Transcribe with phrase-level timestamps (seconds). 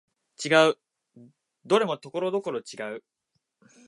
[0.43, 0.77] 違う、
[1.65, 3.03] どれもところどころ違う